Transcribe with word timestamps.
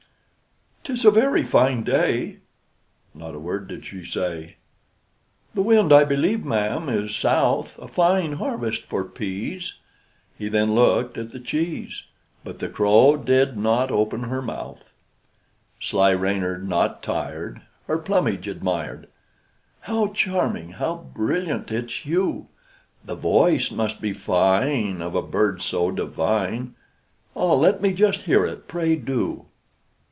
"'T 0.83 0.93
is 0.93 1.05
a 1.05 1.11
very 1.11 1.43
fine 1.43 1.83
day" 1.83 2.37
(Not 3.13 3.35
a 3.35 3.39
word 3.39 3.67
did 3.67 3.85
she 3.85 4.03
say): 4.03 4.55
"The 5.53 5.61
wind, 5.61 5.93
I 5.93 6.03
believe, 6.03 6.43
ma'am, 6.43 6.89
is 6.89 7.15
south: 7.15 7.77
A 7.77 7.87
fine 7.87 8.33
harvest 8.33 8.85
for 8.85 9.03
peas:" 9.03 9.75
He 10.39 10.49
then 10.49 10.73
looked 10.73 11.19
at 11.19 11.29
the 11.29 11.39
cheese, 11.39 12.07
But 12.43 12.57
the 12.57 12.67
crow 12.67 13.15
did 13.15 13.55
not 13.55 13.91
open 13.91 14.23
her 14.23 14.41
mouth. 14.41 14.91
Sly 15.79 16.13
Reynard, 16.15 16.67
not 16.67 17.03
tired, 17.03 17.61
Her 17.85 17.99
plumage 17.99 18.47
admired, 18.47 19.07
"How 19.81 20.07
charming! 20.07 20.71
how 20.71 21.05
brilliant 21.15 21.71
its 21.71 21.95
hue! 21.97 22.47
The 23.05 23.15
voice 23.15 23.69
must 23.69 24.01
be 24.01 24.13
fine, 24.13 24.99
Of 24.99 25.13
a 25.13 25.21
bird 25.21 25.61
so 25.61 25.91
divine, 25.91 26.73
Ah, 27.35 27.53
let 27.53 27.83
me 27.83 27.93
just 27.93 28.23
hear 28.23 28.47
it, 28.47 28.67
pray 28.67 28.95
do. 28.95 29.45